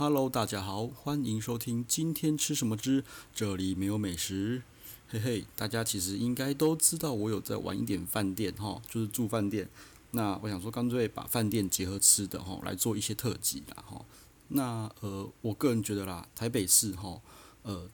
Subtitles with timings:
[0.00, 4.62] Hello，大家好，欢迎收听今天吃什么之这里没有美食，
[5.10, 9.68] 嘿嘿，大家其实应该都知道我有在玩一点饭店哈，就是住饭店。
[10.12, 14.02] 那我想说，干脆把饭店结合吃的哈来做一些特辑啦哈。
[14.48, 17.20] 那呃，我个人觉得啦，台北市哈
[17.64, 17.86] 呃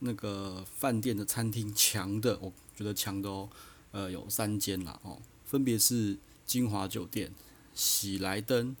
[0.00, 3.48] 那个饭店的餐厅强的，我觉得强的哦，
[3.90, 7.32] 呃有三间啦哦，分别是金华酒店、
[7.72, 8.76] 喜来登、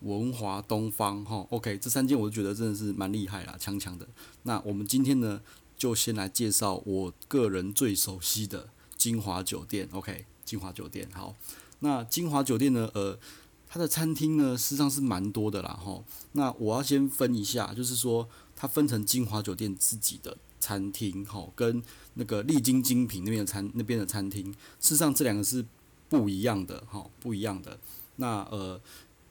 [0.00, 4.08] 文华东方哈，OK，这三间我都觉得真的是蛮厉害啦，强强的。
[4.44, 5.42] 那我们今天呢，
[5.76, 11.36] 就先来介绍我个人最熟悉的金华酒店，OK，金华酒店好。
[11.80, 13.18] 那金华酒店呢，呃，
[13.68, 16.02] 它的餐厅呢，事实上是蛮多的啦哈。
[16.32, 21.82] 那我要先分一下，就是说它分成金华酒店自己的餐厅哈，跟
[22.14, 25.62] 那个丽晶精品那边的餐那边的餐厅，事实上这两个是
[26.08, 27.78] 不一样的哈，不一样的。
[28.16, 28.80] 那呃。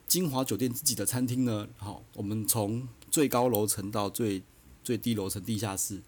[0.10, 4.42] 金华酒店自己的餐厅呢，好，我们从最高楼层到最
[4.84, 6.02] 最低楼层地下室，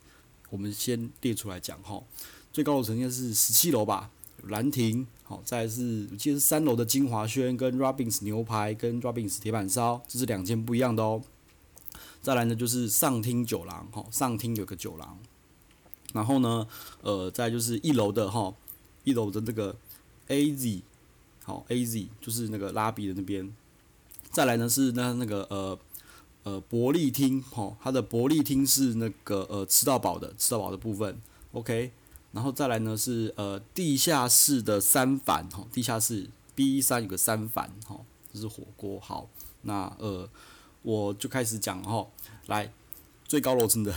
[0.49, 2.03] 我们先列出来讲哈。
[2.51, 4.09] 最高楼层应该是十七楼吧，
[4.47, 11.21] 兰亭，好，再是我记得是三楼的金华轩跟 Robins 牛排跟 Robins 铁板烧，这是两间不一样的哦。
[12.23, 15.19] 再来呢就是上厅酒廊，哈，上厅有个酒廊，
[16.11, 16.67] 然后呢，
[17.03, 18.51] 呃，再就是一楼的哈，
[19.03, 19.77] 一楼的这个
[20.27, 20.81] AZ，
[21.43, 23.53] 好，AZ 就是那个拉比的那边。
[24.31, 25.77] 再来呢是那那个呃
[26.43, 31.91] 呃伯利厅吼，它的伯利厅是那个呃吃到饱的吃到饱的部分，OK，
[32.31, 39.29] 然后再来呢是呃地下室的三反吼，地下室 B 三有个三反吼，这是火锅好，
[39.63, 40.27] 那呃
[40.81, 42.11] 我就开始讲吼，
[42.47, 42.71] 来
[43.27, 43.93] 最高楼层的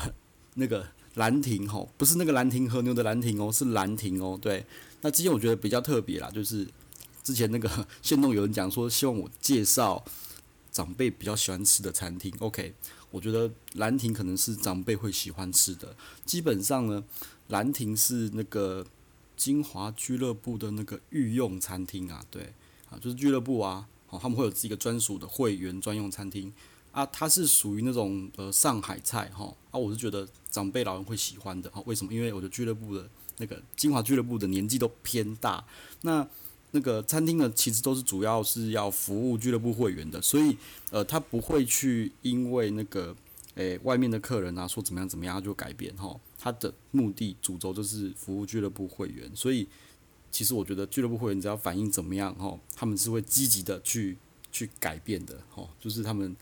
[0.55, 4.67] 那个兰亭吼，不是那个兰亭和牛的兰亭哦，是兰亭哦，对，
[5.03, 6.69] 那之前我觉得比较特别啦，就是
[7.23, 10.05] 之前那个 线动有人讲说希望我介绍。
[10.75, 12.75] 长辈比较喜欢吃的餐厅，OK，
[13.13, 15.95] 我觉得兰亭可能是长辈会喜欢吃的。
[16.27, 17.05] 基本上呢，
[17.47, 18.85] 兰亭是那个
[19.37, 22.53] 金华俱乐部的那个御用餐厅啊，对，
[22.91, 26.53] 啊，就是俱乐部啊，好，他们会有自己一个专属的会员专用餐厅
[26.91, 32.13] 啊，它是属于那种呃上海菜哈，啊，我是觉得长辈老人会喜欢的，哈，为什么？
[32.13, 35.65] 因为我的俱乐部的那个金华俱乐部的年纪都偏大，
[36.01, 36.29] 那。
[36.77, 40.57] 那个餐厅呢，其实都是主要是要服务俱乐部会员的，所以
[40.91, 43.15] 呃，他不会去因为那个
[43.55, 49.69] 诶、外面的客人啊说怎么样怎么样就改变哈，他的目的主轴就是服务俱乐部会员，所以
[50.33, 54.19] 其实我觉得俱乐部会员只要反应怎么样哈，他们是会积极的去
[54.51, 56.35] 去改变的哈，就是他们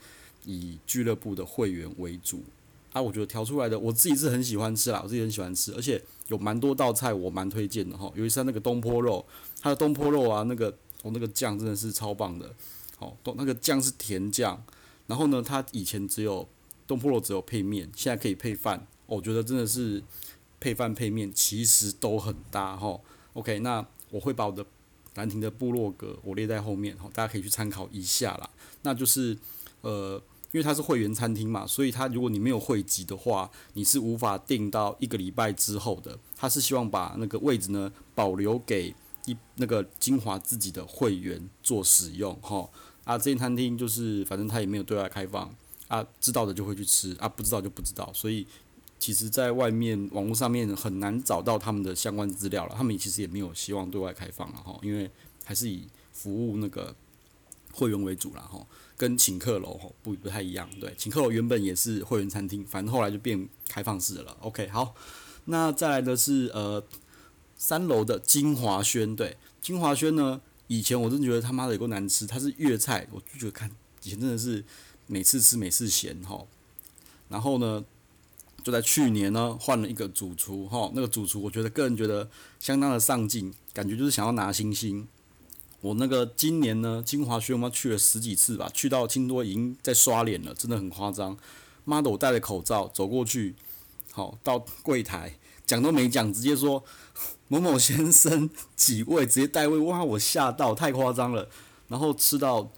[0.45, 2.43] 以俱乐部的会员为主。
[2.91, 8.11] 啊，我觉得调出来的我自己是很喜欢吃啦，我自己很喜欢吃，而且有蛮多道菜我蛮推荐的哈。
[8.15, 9.25] 尤其是那个东坡肉，
[9.61, 10.69] 它的东坡肉啊，那个、
[11.01, 12.53] 哦、那个酱真的是超棒的，
[12.97, 14.63] 好，东那个酱是甜酱，
[15.07, 16.47] 然后呢，它以前只有
[16.87, 20.03] 东坡肉只有配面，现在可以配饭，我觉得真的是
[20.59, 22.99] 配饭配面其实都很搭哈。
[23.33, 24.65] OK，那我会把我的
[25.15, 28.49] 兰亭的部落格我列在后面哈，大家可以去参考一下啦。
[28.83, 29.37] 那就是
[29.81, 30.21] 呃。
[30.53, 36.17] 因为它是会员餐厅嘛，所以它如果你没有会籍的话，你是无法订到一个礼拜之后的。
[36.37, 38.93] 他是希望把那个位置呢保留给
[39.25, 42.69] 一那个金华自己的会员做使用，哈
[43.03, 45.51] 啊，这间餐厅就是反正他也没有对外开放
[45.87, 48.11] 啊，知道的就会去吃啊，不知道就不知道。
[48.13, 48.45] 所以
[48.99, 52.75] 其实，在外面网络上面很难找到他们的相关资料了。
[52.77, 55.09] 他们其实也没有希望对外开放了哈，因为
[55.43, 56.95] 还是以服务那个。
[57.73, 64.37] 会员为主啦，吼，跟请客楼吼不不太一样，对，请客楼原本也是会员餐厅，反正后来就变开放式了。
[64.41, 64.93] OK，好，
[65.45, 66.81] 那再来的是呃
[67.57, 73.69] 三楼的金华轩，对，金华轩呢，以前我真的觉得他妈的有够难吃，它是粤菜，我就觉得看
[74.03, 74.63] 以前真的是
[75.07, 76.45] 每次吃每次嫌哈，
[77.29, 77.83] 然后呢，
[78.63, 82.29] 就在去年呢换了一个主厨哈，那个主厨我觉得个人觉得
[82.59, 85.07] 相当的上进，感觉就是想要拿星星。
[85.83, 91.37] 我那个今年呢，金华轩我们去了十几次吧，去到青多已经在刷脸了，真的很夸张。
[91.83, 93.53] 妈的，我戴着口罩走过去，
[94.13, 96.81] 好到柜台讲都没讲，直接说
[97.49, 101.49] 某某先生几位，直接带位，哇，我吓到，太夸张了。
[101.89, 102.71] 然后吃到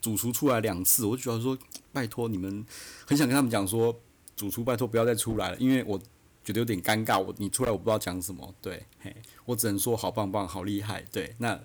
[0.00, 1.58] 主厨出来两次，我就觉得说
[1.92, 2.64] 拜托你们，
[3.04, 4.00] 很想跟他们讲说，
[4.36, 5.98] 主厨拜托不要再出来了，因为我
[6.44, 9.12] 觉得有点尴尬，我你出来我不知道讲什么，对，嘿，
[9.46, 11.60] 我只能说好棒棒，好厉害，对，那。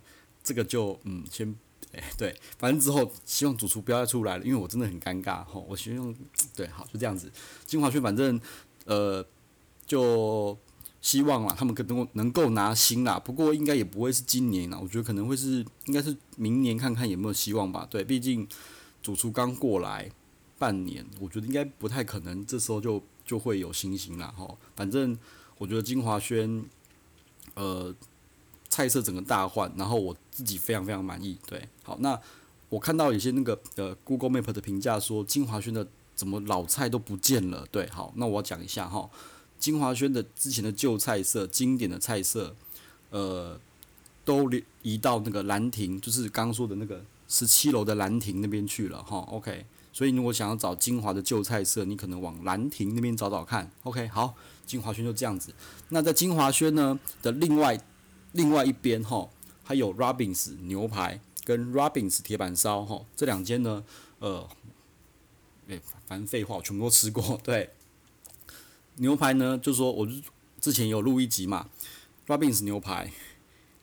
[0.47, 1.53] 这个就嗯，先
[1.91, 5.65] 哎对，反正之后希望主厨不要再出来了，因为我真的很尴尬吼。
[5.67, 6.15] 我希望
[6.55, 7.29] 对，好就这样子。
[7.65, 8.39] 金华轩反正
[8.85, 9.25] 呃，
[9.85, 10.57] 就
[11.01, 13.19] 希望啦，他们可能能够拿星啦。
[13.19, 17.85] 不过应该也不会是今年啦，我觉得可能会是应该是明年看看有没有希望吧。
[17.89, 18.47] 对，毕竟
[19.01, 20.09] 主厨刚过来，
[20.57, 24.57] 半年，我觉得应该不太可能，这时候就就会有星星了哈。
[24.77, 25.17] 反正
[25.57, 26.63] 我觉得金华轩，
[27.55, 27.93] 呃，
[28.77, 31.35] 菜色整个大换，然后我自己非常非常满意。
[31.47, 32.19] 对，好，那
[32.69, 37.65] 我看到有些那个呃 Google Map 的评价说金华轩的怎么老菜都不见了。
[37.71, 39.09] 对，好，那我要讲一下哈，
[39.57, 42.55] 金华轩的之前的旧菜色、经典的菜色，
[43.09, 43.59] 呃，
[44.23, 44.47] 都
[44.83, 47.03] 移到那个兰亭，就是刚刚说的那个。
[47.29, 54.33] 十七楼的兰亭那边去了哈，OK，所以如果想要找金华的旧菜色，你可能往兰亭那边找找看，OK，好，
[54.65, 55.53] 金华轩就这样子。
[55.89, 57.77] 那在金华轩呢的另外
[58.37, 59.27] 另外一边哈，
[59.63, 63.83] 还有 Robbins 牛排跟 Robbins 铁板烧哈，这两间呢，
[64.19, 64.47] 呃，
[65.67, 67.37] 哎，反正废话，我全部都吃过。
[67.43, 67.71] 对，
[68.95, 70.07] 牛排呢，就是说我
[70.61, 71.69] 之前有录一集嘛
[72.27, 73.11] ，Robbins 牛排。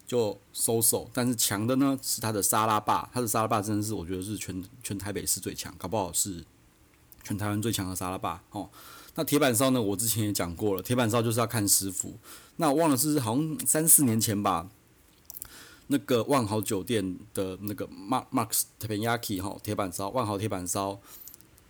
[0.07, 6.45] 就 so so，但是强的呢是它的沙拉霸，它的沙拉霸真的是我觉得是全全台北市最强，搞不好是
[7.23, 8.69] 全台湾最强的沙拉霸哦。
[9.15, 12.15] 那铁板烧呢，我之前也讲过了，铁板烧就是要看师傅。
[12.57, 14.69] 那忘了是好像三四年前吧，
[15.89, 21.01] 那个万豪酒店的那个 Mark Max Tepanyaki 哈铁板烧，万豪铁板烧，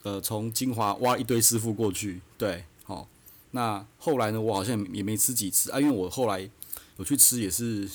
[0.03, 3.09] 呃，从金华挖一堆师傅过去，对，好。
[3.51, 6.49] 那后来呢，我好像也没吃几次啊，因为我后来
[6.99, 7.89] 有去吃也是。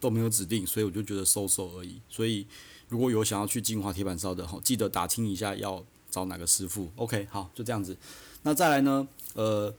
[0.00, 2.00] 都没有指定，所以我就觉得收收而已。
[2.08, 2.46] 所以
[2.88, 6.90] 如果有想要去金华铁板烧的，记得打听一下要找哪个师傅。
[6.96, 7.94] OK，好，就这样子。
[8.42, 9.06] 那再来呢？
[9.34, 9.74] 呃，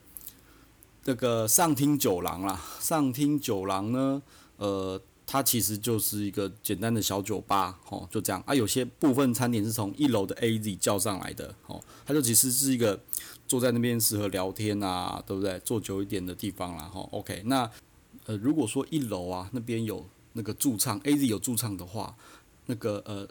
[1.04, 4.22] 这个上厅酒廊啦，上厅酒廊呢，
[4.58, 8.54] 呃，它其实就是一个简单的小酒吧，吼，就这样啊。
[8.54, 13.00] 有些部分餐点是从一楼的 AZ 叫上来的，吼，它就其实是一个
[13.48, 15.60] 坐在那边适合聊天啊，对不对？
[15.60, 17.10] 坐久一点的地方啦，吼。
[17.12, 17.70] OK，那。
[18.28, 22.16] 呃，如果说一楼啊那边有那个驻唱，AZ 有驻唱的话，
[22.68, 23.28] 那个呃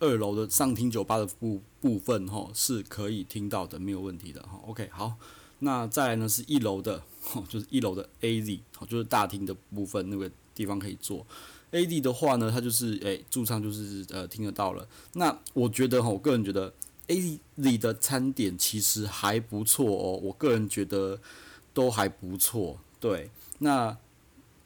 [0.00, 4.60] 二楼的上厅酒吧的部部分哈是可以听到的，没有问题的哈。
[4.66, 5.14] OK，好，
[5.60, 7.02] 那再来呢是一楼的，
[7.48, 11.26] 就是一楼的 AZ，好，就是大厅的部分那个地方可以坐。
[11.72, 14.86] AZ 的话呢，它就是诶驻唱就是呃听得到了。
[15.14, 16.72] 那我觉得哈，我个人觉得
[17.08, 21.20] AZ 的餐点其实还不错哦，我个人觉得
[21.72, 22.78] 都还不错。
[23.00, 23.96] 对，那。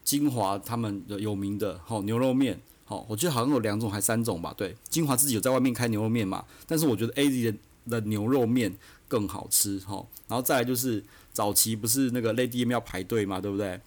[0.05, 4.53] 金华他们的有名的吼牛肉面，哦我记得好像有两种还三种吧。
[4.57, 7.59] 对，金华自己有在外面开牛肉面嘛，但是我觉得 AZ 的
[7.89, 8.77] 的牛肉面
[9.07, 10.09] 更好吃吼。
[10.27, 11.03] 然后再来就是
[11.33, 13.81] 早期不是那个 Lady M 要排队嘛，对不对？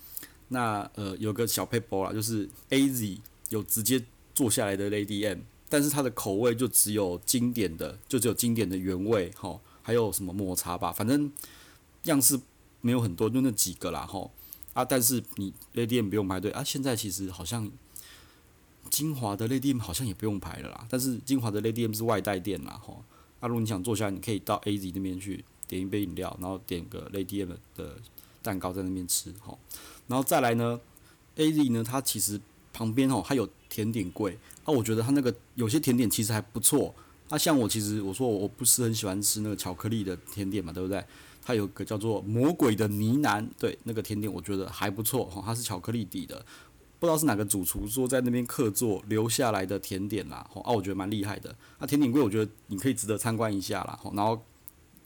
[0.50, 3.18] 那呃有个小撇步啦，就是 AZ
[3.50, 4.04] 有直接
[4.34, 5.40] 坐下来的 Lady M，
[5.70, 11.32] 但是它的口味就只有经典的，就只有经典的原味吼，还有什么抹茶吧，反正
[12.04, 12.40] 样式
[12.82, 14.32] 没有很多，就那几个啦吼。
[14.74, 16.64] 啊，但是你 Lady M 不用排队啊。
[16.64, 17.70] 现在其实好像
[18.92, 20.86] 金华的 Lady M 好像也不用排了啦。
[20.88, 23.04] 但是金华的 Lady M 是外带店啦，吼。
[23.40, 27.98] 啊，如果你想坐下，你可以到 AZ 那边去点一杯饮料，然后点个 Lady M 的
[28.44, 29.58] 蛋糕在那边吃，吼。
[30.08, 30.80] 然后再来呢
[31.38, 32.40] ，AZ 呢，它其实
[32.72, 34.68] 旁边吼还有甜点柜啊。
[34.72, 36.94] 我觉得它那个有些甜点其实还不错。
[37.30, 41.04] 啊，像我其实我说我不是很喜欢吃那个巧克力的甜点嘛，对不对？
[41.44, 46.46] 它有个叫做魔鬼的呢喃，对，那个甜点我觉得还不错哈，它是巧克力底的，
[47.02, 51.56] 不知道是哪个主厨说在那边客座留下来的甜点啦，哦，啊，我觉得蛮厉害的。
[51.80, 54.40] 那甜点柜我觉得你可以值得参观一下啦，然后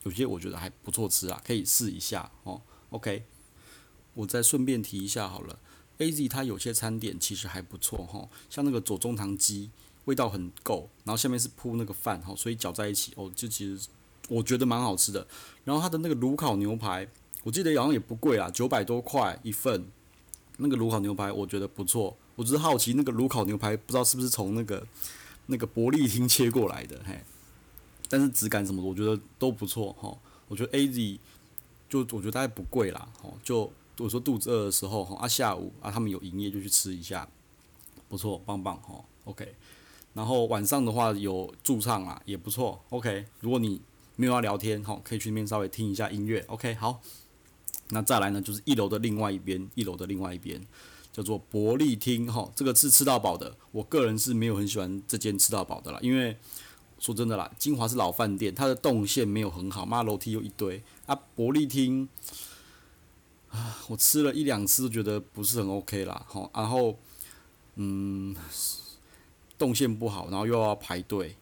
[0.02, 2.60] 有些我觉得还不错吃啊，可以试一下哦。
[2.90, 3.24] OK，
[4.12, 5.58] 我再顺便提一下好了
[5.96, 9.70] ，AZ 它有些餐点其实还不错哈，像那个左宗棠鸡
[10.04, 13.88] 味道很够，然后下面是铺那个饭哈，所以搅在一起哦，就其实。
[14.28, 15.24] 我觉得蛮好吃的，
[15.62, 17.08] 然后它的那个炉烤牛排，
[17.44, 19.86] 我记得好像也不贵啊，九百多块一份。
[20.58, 24.86] 那个炉烤牛排我觉得不错，我只是好奇那个炉烤牛排不知道是不是从那个
[25.46, 27.18] 那个伯利厅切过来的，嘿。
[28.08, 30.16] 但是质感什么的我觉得都不错哈。
[30.48, 31.18] 我觉得 AZ
[31.88, 33.28] 就我觉得大概不贵啦，哈。
[33.42, 37.28] 就我说肚子饿的时候哈，啊下午啊他们有营业就去吃一下，
[38.08, 39.04] 不错，棒棒哈。
[39.24, 39.54] OK，
[40.14, 42.80] 然后晚上的话有驻唱啊，也不错。
[42.90, 43.80] OK，如果你
[44.14, 47.02] 没有要聊天，哈，可以去那边稍微听一下音乐，OK，好。
[47.90, 50.60] 那再来呢，就是一楼的另外一边，一楼的另外一边
[51.12, 53.56] 叫做伯利厅，哈，这个是吃到饱的。
[53.72, 56.36] 我个人是没有很喜欢这间吃到饱的啦，因为
[56.98, 61.18] 说真的啦，金华是老饭店，它的动线没有很好，妈楼梯又一堆啊。
[61.34, 62.08] 伯利厅
[63.50, 66.98] 啊，我吃了一两次都觉得不是很 OK 啦，哈，然后
[67.76, 68.34] 嗯，
[69.56, 71.36] 动线不好，然后又要排队。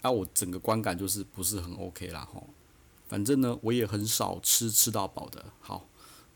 [0.00, 2.44] 啊、我整个观感就是不是很 OK 啦吼，
[3.12, 5.44] 反正呢我也很少吃吃到饱的。
[5.60, 5.86] 好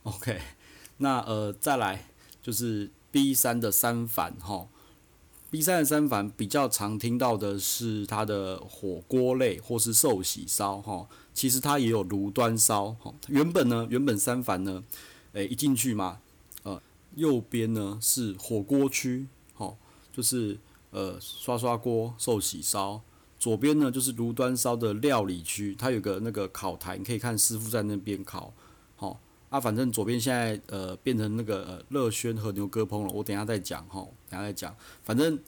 [0.02, 0.38] ，OK，
[0.98, 2.10] 那呃再来
[2.42, 4.68] 就是 B 三的三反吼
[5.50, 13.14] ，B 三的三凡比较常听到的是它的火锅类或是寿喜烧哈，其实它也有炉端烧哈。
[13.28, 14.84] 原本呢，原本三凡呢，
[15.32, 16.20] 诶一进去嘛，
[16.62, 16.82] 呃
[17.14, 19.74] 右边呢是火锅区，哈，
[20.12, 20.58] 就是
[20.90, 23.00] 呃刷刷锅寿喜烧，
[23.38, 28.52] 左边呢就是炉端烧的料理区，它有个那个烤台，你可以看师傅在那边烤，
[28.96, 34.06] 好啊，反正左边现在呃变成那个呃乐轩和牛哥烹了，我等下再讲哈。
[34.28, 34.74] 等下再讲，
[35.04, 35.38] 反正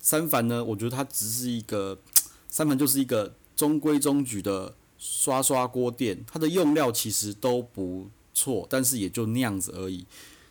[0.00, 1.98] 三凡呢，我觉得它只是一个
[2.48, 10.04] 三凡就是一个中规中矩的刷刷锅店，它的用料其实都不错，但是也就那样子而已。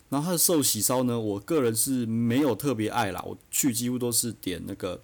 [0.09, 5.01] 然后它的寿喜烧呢，我个人是没有特别爱啦，我去几乎都是点那个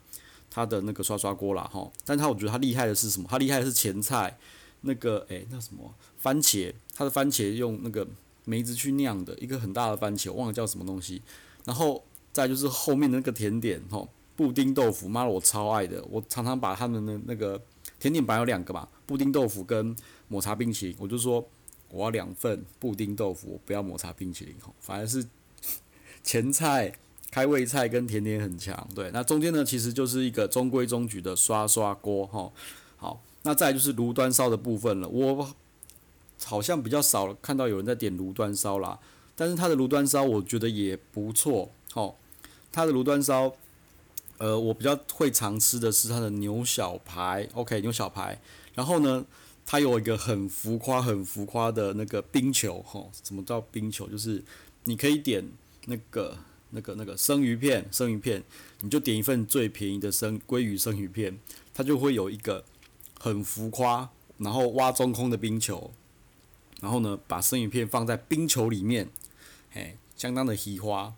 [0.50, 1.90] 他的那个刷刷锅啦哈。
[2.06, 3.28] 但他我觉得他厉害的是什么？
[3.30, 4.38] 他厉害的是前菜
[4.82, 8.08] 那个诶、那什么番茄，他的番茄用那个
[8.46, 11.22] 梅子去酿的一个很大的番茄，忘了叫什么东西，
[11.66, 12.04] 然后。
[12.32, 16.02] 再就是后面的那个甜点，吼，布丁豆腐，妈的，我超爱的。
[16.06, 17.60] 我常常把他们的那个
[18.00, 19.94] 甜点版有两个嘛，布丁豆腐跟
[20.28, 21.44] 抹茶冰淇淋，我就说
[21.90, 25.26] 我要两份布丁豆腐，不要抹茶冰淇淋，吼，反而是
[26.24, 26.94] 前菜、
[27.32, 28.88] 开胃菜跟甜点很强。
[28.96, 32.52] 对，那中间呢，其实就是一个中规中矩的刷刷锅，哈。
[32.98, 35.50] 好，那再就是炉端烧的部分了，我
[36.44, 39.00] 好像比较少看到有人在点炉端烧啦，
[39.36, 41.72] 但是它的炉端烧我觉得也不错。
[41.92, 42.18] 好，
[42.72, 43.54] 它的炉端烧，
[44.38, 48.42] 呃，我比较会常吃的是它的牛小排，OK，牛小排。
[48.74, 49.26] 然后呢，
[49.66, 54.08] 它有一个很浮夸、很浮夸的那个冰球，吼，什么叫冰球？
[54.08, 54.44] 就是
[54.84, 55.50] 你可以点
[55.86, 56.38] 那个、
[56.72, 58.44] 那个、那个生鱼片，生鱼片，
[58.82, 61.40] 你就点一份最便宜的生鲑鱼生鱼片，
[61.74, 62.64] 它就会有一个
[63.20, 65.92] 很浮夸，然后挖中空的冰球，
[66.82, 69.10] 然后呢，把生鱼片放在冰球里面，
[69.72, 71.14] 嘿，相当的稀花。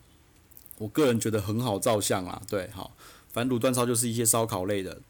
[0.77, 2.95] 我个人觉得很好照相啊，对，好，
[3.31, 5.01] 反正炉端烧就是一些烧烤类的。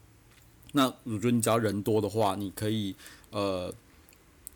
[0.74, 2.96] 那我觉得你只要人多的话，你可以
[3.30, 3.74] 呃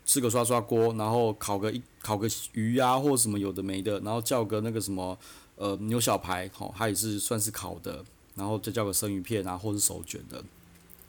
[0.04, 5.18] 吃个刷刷锅，然后烤个一烤个鱼啊，或什么有的没的，然后叫个那个什么
[5.56, 10.42] 呃牛小排，好，它也是算是烤的，然后再叫个生鱼片啊，或是手卷的。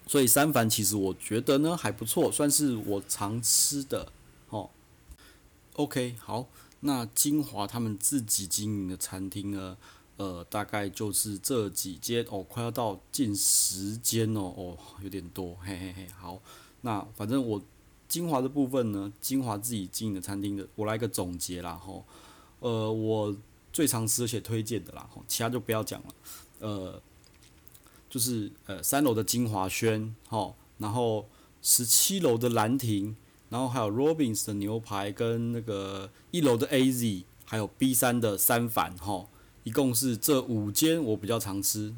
[0.07, 4.11] 所以三凡其实我觉得呢还不错，算是我常吃的。
[4.49, 4.69] 哦
[5.73, 6.47] ，OK，好，
[6.79, 9.77] 那金华他们自己经营的餐厅呢？
[10.15, 16.07] 呃，大概就是这几间哦，快要到近十间哦，哦，有点多，嘿嘿嘿。
[16.17, 16.41] 好，
[16.81, 17.61] 那反正我
[18.07, 22.03] 金华的部分呢，金华自己经营的餐厅的，我来个总结啦吼。
[22.61, 23.35] 呃，我
[23.71, 26.07] 最常吃而且推荐的啦，其他就不要讲了。
[26.59, 27.01] 呃，
[28.09, 31.27] 就是呃三楼的金华轩吼，然后
[31.61, 33.15] 十七楼的兰亭，
[33.49, 39.29] 然后还有 Robins 的牛排跟那个一楼的 AZ，还有 B 三的三反吼。
[39.63, 41.93] 一共是这五间我比较常吃，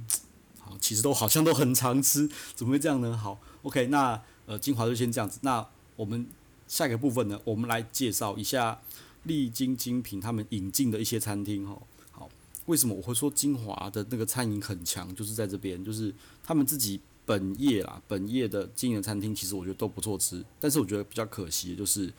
[0.59, 3.15] 好，其实都好像都很常吃， 怎么会这样呢？
[3.15, 5.37] 好，OK，那呃，金华就先这样子。
[5.43, 5.63] 那
[5.95, 6.25] 我们
[6.67, 8.81] 下一个部分呢，我们来介绍一下
[9.23, 11.81] 丽晶精品他们引进的一些餐厅哈。
[12.11, 12.29] 好，
[12.65, 15.13] 为什么我会说金华的那个餐饮很强？
[15.15, 20.43] 就是在这边，就是他们自己本业啦，本业的经营餐厅，其实我觉得都不错吃。
[20.59, 22.11] 但是我觉得比较可惜的就是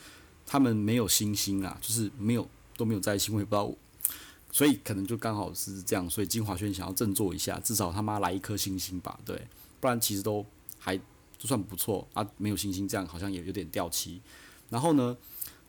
[0.47, 3.73] 他们没有星星啊，就是没有都没有在星，我也不知道。
[4.53, 9.47] 所以可能就刚好是这样，所以金华轩想要振作一下，至少他妈来一颗星星吧，对，
[9.79, 10.45] 不然其实都
[10.77, 10.97] 还
[11.39, 14.21] 就算不错啊，没有星星这样好像也有点掉漆。
[14.69, 15.17] 然后呢，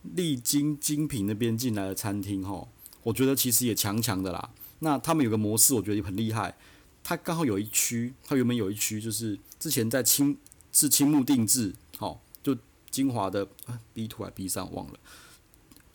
[0.04, 2.70] 丽晶精品那边进来的餐厅吼，
[3.04, 4.52] 我觉得其实也强强的啦。
[4.80, 6.56] 那他们有个模式，我觉得也很厉害。
[7.04, 10.38] 他刚好有一区，他原本有一区就是之前在青
[10.72, 12.58] 是青木定制，吼，就
[12.90, 13.48] 晶华的
[13.94, 15.00] B two 还 B 三忘了，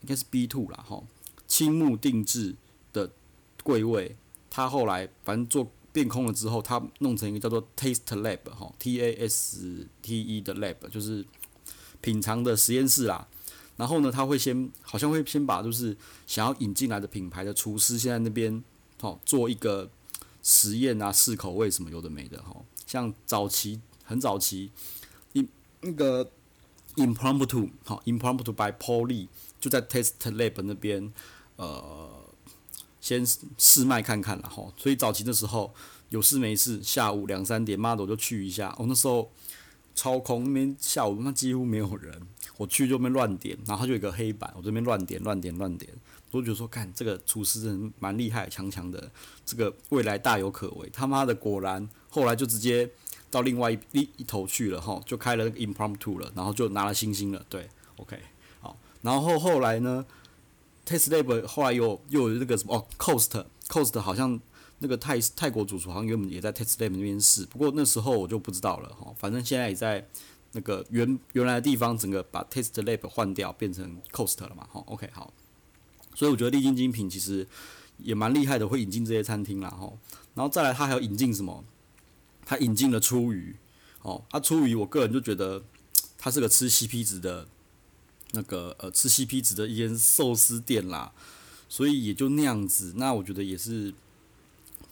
[0.03, 1.07] 应该是 B two 啦，吼，
[1.47, 2.57] 青木定制。
[2.93, 3.11] 的
[3.63, 4.17] 柜位，
[4.49, 11.23] 他后来反正做变空了之后，他弄成一个叫做 Taste Lab 哈，T A S T E 的 Lab，就是
[12.01, 13.29] 品尝的实验室啦。
[13.77, 18.63] 然后呢，他会先好像会先把就是想要引进来的品牌的厨师，先在那边
[19.01, 19.89] 哦做一个
[20.43, 22.57] 实验啊，试口味什么有的没的哈。
[22.87, 24.71] 像早期很早期，
[25.33, 25.47] 一
[25.81, 26.31] 那个
[26.97, 29.29] Impromptu 好 Impromptu by Paul Lee
[29.61, 31.13] 就在 test Lab 那边
[31.57, 32.11] 呃。
[32.99, 33.25] 先
[33.57, 35.73] 试卖看看了哈，所以早期的时候
[36.09, 38.75] 有事没事，下午两三点，妈的我就去一下。
[38.81, 39.31] 哦、那时候
[39.95, 42.21] 超空，那边下午那几乎没有人，
[42.57, 45.93] 我去就边乱点，然后他就有一个黑板，我这边乱点乱点乱点，
[46.31, 49.11] 我就觉得说，看这个厨师真的蛮厉害，强强的，
[49.45, 50.89] 这个未来大有可为。
[50.91, 52.91] 他妈的果然，后来就直接
[53.31, 57.45] 到另外一一一头去了哈，就开了那个 Impromptu 了，然后就拿了星星了。
[57.49, 58.19] 对，OK，
[58.61, 60.05] 好，然后后来呢
[60.87, 64.41] ，Test Lab 后来又又有那个什么哦 costcoast 好像
[64.79, 69.13] 那个泰泰国主厨好像原本也在 Test Lab 那边试，不过那时候我就不知道了哈。
[69.19, 70.07] 反正现在也在
[70.57, 74.67] 那个原原来的地方，整个把 TasteLab 换掉，变成 Cost 了嘛。
[74.73, 75.31] 哈，OK 好。
[76.15, 77.47] 所以我觉得丽晶精品其实
[77.99, 79.69] 也蛮厉害的，会引进这些餐厅啦。
[79.69, 79.93] 哈。
[80.35, 81.63] 然后再来，他还要引进什么？
[82.47, 83.55] 他引进了初鱼。
[84.01, 85.63] 哦，他初鱼，我个人就觉得
[86.17, 87.47] 他是个吃 CP 值的，
[88.33, 91.13] 那个呃吃 CP 值的一间寿司店啦。
[91.69, 93.93] 所以也就那样子，那我觉得也是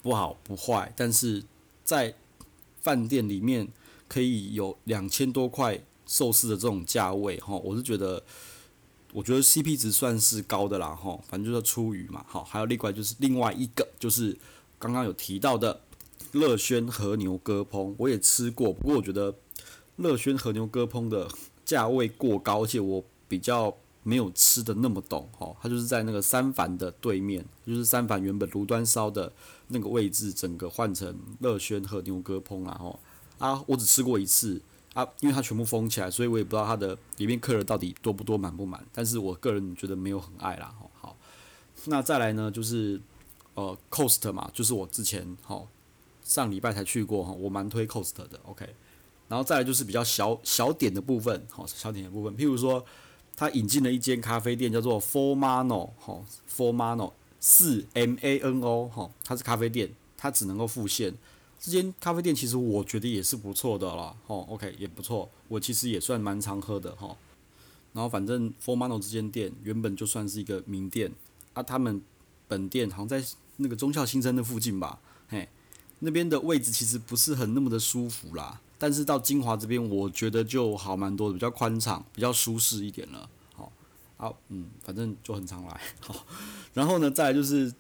[0.03, 1.45] 不好不坏，但是
[1.85, 2.15] 在
[2.83, 3.69] 饭店里面
[4.15, 8.23] 可以有两千多块寿司的这种价位，哈，我是觉得，
[9.13, 14.39] 我觉得 CP 值算是高的啦，哈，反正就是出鱼嘛，好，还有另外就是另外一个就是
[14.79, 15.81] 刚刚有提到的
[16.31, 19.35] 乐轩和牛割烹，我也吃过，不过我觉得
[19.97, 21.29] 乐轩和牛割烹的
[21.65, 23.77] 价位过高，而且我比较。
[24.07, 29.33] 没有吃的那么懂，哦，他就是在那个三凡的对面，就是三凡原本炉端烧的
[29.69, 33.01] 那个位置，整个换成乐轩和牛割烹啊，吼
[33.39, 34.61] 啊，我只吃过一次
[34.95, 41.17] 啊，因为它全部封起来，所以我也不知道它的里面客人到底多不多，满不满，但是我个人觉得没有很爱啦，吼，好，
[41.87, 43.01] 那再来呢，就是
[43.55, 45.69] 呃，Cost 嘛，就是我之前吼
[46.23, 48.69] 上礼拜才去过，哈，我蛮推 Cost 的，OK，
[49.29, 52.85] 然后再来就是比较小小点的部分，好，小点的部分，譬如说。
[53.37, 61.13] 他引进了一间咖啡店，叫做 Four Mano，吼，Four Mano，四 M A N O，吼，它是咖啡店，它只能够付现。
[61.65, 67.17] 这间咖啡店其实我觉得也是不错的啦，吼，OK 也不错，我其实也算蛮常喝的，吼。
[67.95, 71.11] 然后反正 Four Mano 这间店原本就算是一个名店，
[71.55, 72.03] 啊，他们
[72.47, 73.25] 本店好像在
[73.57, 75.49] 那个中校新生的附近吧，嘿，
[76.01, 78.61] 那边的位置其实不是很那么的舒服啦。
[78.77, 83.31] 但是到金华这边，我觉得就好蛮多的，比较宽敞，比较舒适一点了。
[84.25, 85.79] 好，嗯，反正就很常来。
[86.01, 86.25] 好，
[86.73, 87.71] 然后呢，再就是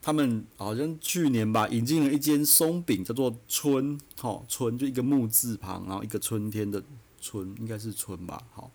[0.00, 6.80] 他们好像去年吧，引进了一间松饼，叫做春，好，春就一个木字旁，然后一个春天的
[7.20, 8.40] 春，应该是春吧。
[8.54, 8.70] 好，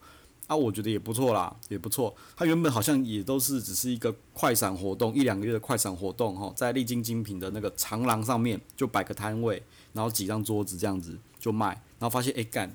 [0.47, 2.13] 啊，我觉得也不错啦，也不错。
[2.35, 11.17] 它原本好像也都是只是一个快闪活动，一两个月的快闪活动，哈，在丽晶精品的那个长廊上面就摆个摊位，然后几张桌子这样子。
[11.39, 11.67] 就卖，
[11.99, 12.73] 然后发现哎干，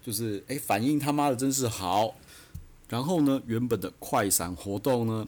[0.00, 2.12] 就是哎反应他妈的真是好，
[2.90, 5.26] 然后呢，原本的快闪活动呢，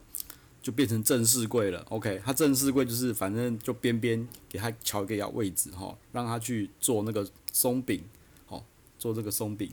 [0.60, 1.80] 就变成正式柜了。
[1.88, 8.04] OK，他正式柜就是反正就边边给他乔一个位置哈，让他去做那个松饼，
[8.44, 8.62] 好，
[8.98, 9.70] 做这个松饼，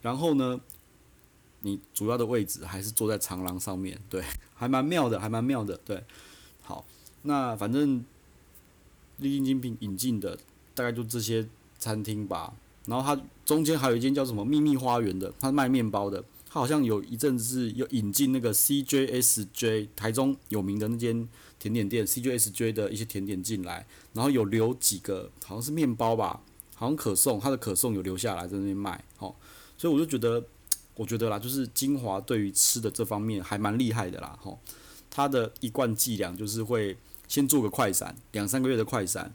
[0.00, 0.58] 然后呢，
[1.60, 6.02] 你主要的位置还是坐在长廊上面，对， 还蛮妙的，还蛮妙的，对，
[6.62, 6.86] 好，
[7.22, 8.04] 那反正
[9.18, 10.38] 丽晶精品引进的
[10.74, 11.46] 大概就这些。
[11.76, 12.54] 餐厅吧，
[12.86, 16.24] 然后它中间还有一间叫什么秘密花园的，它卖面包的。
[16.54, 26.40] 它好像有一阵子有引进那个 CJSJ 台中有名的那间甜点店，CJSJ 的一些甜点进来，然后有留几个好像是面包吧，
[26.76, 29.02] 好像可颂，它的可颂有留下来在那边卖。
[29.16, 29.34] 好，
[29.76, 30.46] 所以我就觉得，
[30.94, 34.38] 我觉得啦，就是金华对于吃的这方面还蛮厉害的啦。
[34.40, 34.60] 吼，
[35.10, 39.34] 它的一贯伎俩就是会先做个快闪，两三个月的快闪，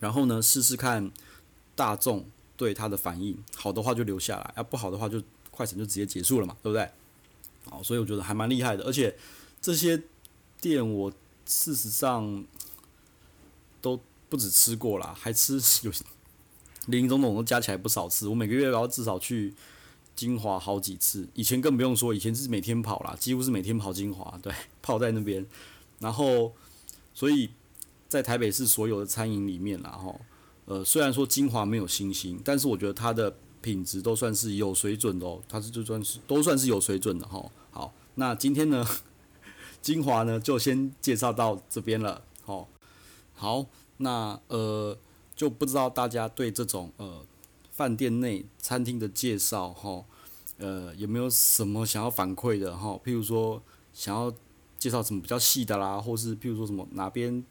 [0.00, 1.12] 然后呢试试看。
[1.76, 2.26] 大众
[2.56, 5.22] 对他的反应好的话就留下来，啊不好的话就
[5.58, 6.88] 快闪就直接结束了嘛，对不对？
[7.68, 9.16] 好，所以我觉得还蛮厉害的，而且
[9.60, 10.00] 这些
[10.60, 11.12] 店我
[11.46, 12.44] 事实上
[13.82, 15.90] 都不止吃过啦，还吃 有
[16.86, 18.28] 林林总总都加起来不少次。
[18.28, 19.52] 我每个月要至少去
[20.14, 25.44] 金华好几次，以前更不用说，以前是每天跑啦，几乎是每天跑金华，对， 泡在那边。
[25.98, 26.54] 然后，
[27.12, 27.50] 所以
[28.08, 30.20] 在台北市所有的餐饮里面啦，吼。
[30.66, 35.40] 呃，虽然说金华没有星星，但是我觉得它的品质都算是有水准的哦。
[35.48, 37.44] 它是就算是都算是有水准的哈。
[37.70, 38.86] 好，那今天呢，
[39.82, 42.22] 金华呢就先介绍到这边了。
[42.42, 42.68] 好，
[43.34, 43.66] 好，
[43.98, 44.96] 那呃
[45.36, 47.24] 就不知道大家对这种呃
[47.70, 50.04] 饭店内餐厅的介绍哈，
[50.58, 52.98] 呃有没有什么想要反馈的哈？
[53.04, 54.32] 譬如说想要
[54.78, 57.44] 介绍什么比较细的啦，或是譬如说什么哪边。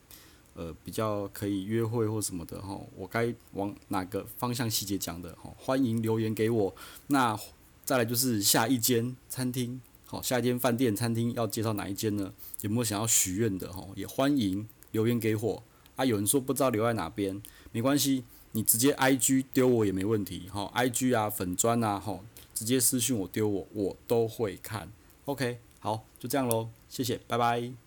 [0.57, 6.75] 呃，比较可以约会或什么的哈，我该往哪个方向细节讲的哈，欢迎留言给我。
[7.05, 7.39] 那
[7.85, 12.33] 再来就是下一间餐厅，好，下一间饭店餐厅要介绍哪一间呢？
[12.61, 13.87] 有没有想要许愿的哈？
[13.93, 15.63] 也欢迎留言给我。
[15.95, 17.39] 啊，有人说不知道留在哪边，
[17.71, 22.19] 没关系，你直接 IG 丢我也没问题哈，IG 啊粉专啊哈，
[22.55, 24.91] 直接私信我丢我，我都会看。
[25.25, 27.86] OK，好，就这样喽，谢谢，拜拜。